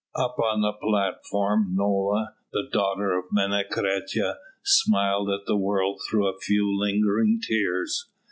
Up 0.15 0.39
on 0.39 0.61
the 0.61 0.73
platform 0.73 1.73
Nola, 1.75 2.33
the 2.51 2.67
daughter 2.73 3.15
of 3.15 3.25
Menecreta, 3.31 4.37
smiled 4.63 5.29
at 5.29 5.45
the 5.45 5.55
world 5.55 6.01
through 6.09 6.25
a 6.25 6.39
few 6.39 6.75
lingering 6.75 7.39
tears. 7.39 8.09